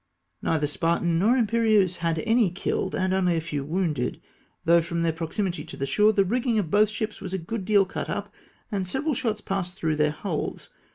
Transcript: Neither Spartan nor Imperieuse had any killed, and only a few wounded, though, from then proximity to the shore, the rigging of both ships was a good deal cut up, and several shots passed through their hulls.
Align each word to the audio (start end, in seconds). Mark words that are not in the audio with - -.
Neither 0.41 0.65
Spartan 0.65 1.19
nor 1.19 1.37
Imperieuse 1.37 1.97
had 1.97 2.17
any 2.25 2.49
killed, 2.49 2.95
and 2.95 3.13
only 3.13 3.37
a 3.37 3.39
few 3.39 3.63
wounded, 3.63 4.19
though, 4.65 4.81
from 4.81 5.01
then 5.01 5.13
proximity 5.13 5.63
to 5.65 5.77
the 5.77 5.85
shore, 5.85 6.11
the 6.11 6.25
rigging 6.25 6.57
of 6.57 6.71
both 6.71 6.89
ships 6.89 7.21
was 7.21 7.33
a 7.33 7.37
good 7.37 7.65
deal 7.65 7.85
cut 7.85 8.09
up, 8.09 8.33
and 8.71 8.87
several 8.87 9.13
shots 9.13 9.41
passed 9.41 9.77
through 9.77 9.97
their 9.97 10.09
hulls. 10.09 10.71